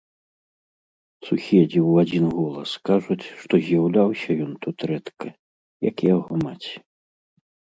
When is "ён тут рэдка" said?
4.47-5.27